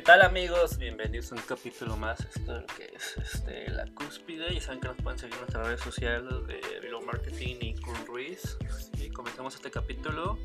[0.00, 0.78] ¿Qué tal amigos?
[0.78, 4.54] Bienvenidos a un capítulo más esto de lo que es este, la cúspide.
[4.54, 8.06] Ya saben que nos pueden seguir en nuestras redes sociales de Below Marketing y Kun
[8.06, 8.56] Ruiz.
[8.98, 10.38] Y comenzamos este capítulo,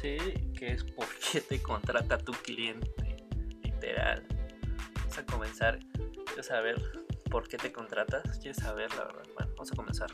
[0.00, 0.16] ¿sí?
[0.58, 2.88] que es ¿Por qué te contrata tu cliente?
[3.62, 4.26] Literal.
[4.94, 5.78] Vamos a comenzar.
[6.24, 6.80] ¿Quieres saber
[7.30, 8.38] por qué te contratas?
[8.38, 9.24] ¿Quieres saber la verdad?
[9.34, 10.10] Bueno, vamos a comenzar.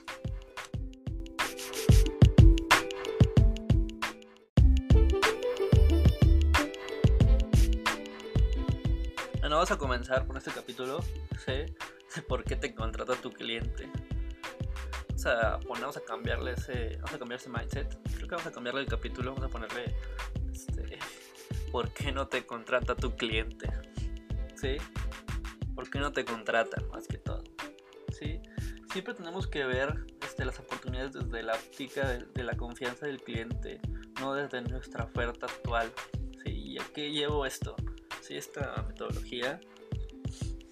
[9.48, 11.00] Bueno, vamos a comenzar con este capítulo,
[11.46, 12.20] ¿sí?
[12.28, 13.90] ¿Por qué te contrata tu cliente?
[15.08, 17.98] Vamos a, vamos a cambiarle ese, vamos a cambiar ese mindset.
[18.16, 19.96] Creo que vamos a cambiarle el capítulo, vamos a ponerle,
[20.52, 20.98] este,
[21.72, 23.70] ¿por qué no te contrata tu cliente?
[24.54, 24.76] ¿Sí?
[25.74, 27.42] ¿Por qué no te contratan más que todo?
[28.12, 28.42] ¿Sí?
[28.92, 33.22] Siempre tenemos que ver este, las oportunidades desde la óptica de, de, la confianza del
[33.22, 33.80] cliente,
[34.20, 35.90] no desde nuestra oferta actual.
[36.44, 36.50] ¿Sí?
[36.50, 37.76] ¿Y a qué llevo esto?
[38.20, 38.36] ¿Sí?
[38.36, 39.60] esta metodología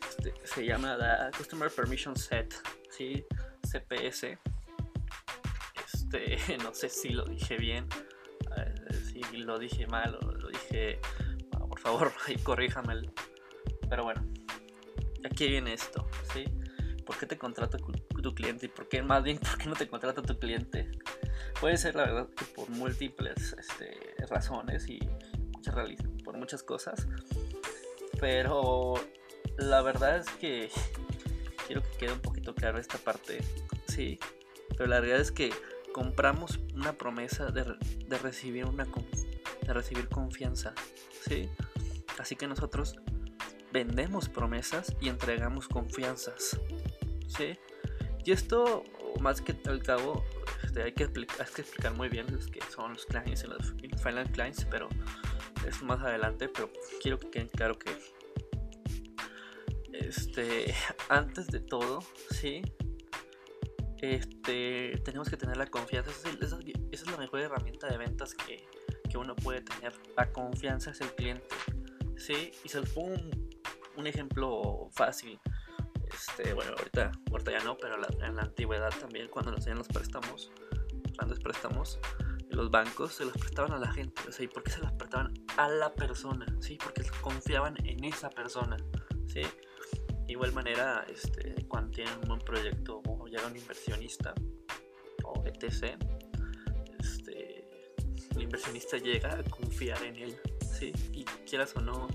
[0.09, 2.55] este, se llama la Customer Permission Set,
[2.91, 3.25] ¿sí?
[3.63, 4.39] CPS.
[5.85, 7.89] Este, no sé si lo dije bien,
[9.05, 11.01] si lo dije mal o lo dije,
[11.59, 13.03] oh, por favor, ahí corríjame.
[13.89, 14.27] Pero bueno,
[15.25, 16.45] aquí viene esto, ¿sí?
[17.05, 18.67] ¿Por qué te contrata tu cliente?
[18.67, 20.91] ¿Y por qué, más bien, por qué no te contrata tu cliente?
[21.61, 24.99] Puede ser, la verdad, que por múltiples este, razones y
[25.53, 25.75] muchas
[26.25, 27.07] por muchas cosas.
[28.21, 28.95] Pero
[29.59, 30.71] la verdad es que
[31.67, 33.41] quiero que quede un poquito claro esta parte.
[33.89, 34.19] Sí,
[34.77, 35.53] pero la realidad es que
[35.93, 40.75] compramos una promesa de, de recibir una de recibir confianza.
[41.27, 41.49] Sí,
[42.19, 42.97] así que nosotros
[43.73, 46.59] vendemos promesas y entregamos confianzas.
[47.29, 47.59] Sí,
[48.25, 48.85] y esto
[49.21, 50.25] más que al cabo
[50.63, 53.47] este, hay, que explicar, hay que explicar muy bien los que son los clients y
[53.47, 54.89] los final clients, pero
[55.67, 56.71] es más adelante, pero
[57.03, 57.91] quiero que queden claro que
[59.93, 60.75] este
[61.09, 62.01] antes de todo,
[62.31, 62.63] sí,
[63.99, 66.11] este tenemos que tener la confianza.
[66.11, 66.29] Esa
[66.93, 68.67] es, la mejor herramienta de ventas que,
[69.09, 69.93] que, uno puede tener.
[70.17, 71.55] La confianza es el cliente,
[72.17, 73.17] sí, y se pongo
[73.97, 75.41] un, ejemplo fácil.
[76.13, 79.89] Este, bueno, ahorita, ahorita ya no, pero en la antigüedad también, cuando nos hacían los
[79.89, 80.53] préstamos,
[81.17, 81.99] grandes préstamos,
[82.51, 84.23] los bancos se los prestaban a la gente.
[84.29, 86.47] O sea, ¿y por qué se los prestaban a la persona?
[86.61, 86.79] ¿Sí?
[86.83, 88.77] Porque confiaban en esa persona.
[89.27, 89.43] ¿Sí?
[90.27, 94.35] De igual manera, este, cuando tienen un buen proyecto o llega un inversionista
[95.25, 95.97] o etc.,
[96.99, 97.69] este,
[98.35, 100.41] el inversionista llega a confiar en él.
[100.79, 100.93] ¿Sí?
[101.13, 102.09] Y quieras o no,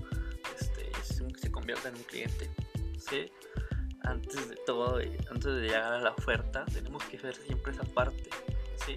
[0.58, 0.90] este,
[1.36, 2.50] se convierte en un cliente.
[2.98, 3.30] ¿Sí?
[4.04, 4.98] Antes de todo,
[5.30, 8.30] antes de llegar a la oferta, tenemos que ver siempre esa parte.
[8.84, 8.96] ¿sí?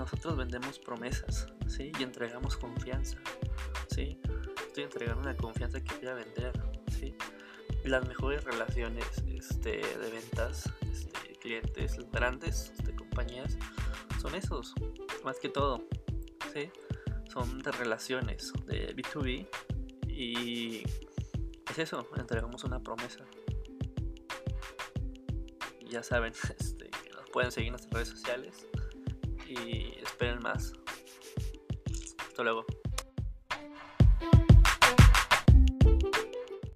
[0.00, 1.92] Nosotros vendemos promesas, ¿sí?
[1.98, 3.18] Y entregamos confianza,
[3.90, 4.18] ¿sí?
[4.66, 6.52] Estoy entregando una confianza que voy a vender,
[6.98, 7.14] ¿sí?
[7.84, 13.58] Las mejores relaciones este, de ventas, este, clientes grandes, de compañías,
[14.22, 14.74] son esos,
[15.22, 15.84] más que todo,
[16.54, 16.70] ¿sí?
[17.30, 19.48] Son de relaciones, de B2B
[20.08, 20.82] y
[21.70, 23.26] es eso, entregamos una promesa.
[25.90, 28.66] Ya saben, este, que nos pueden seguir en nuestras redes sociales
[29.50, 30.72] y esperen más.
[32.18, 32.64] Hasta luego.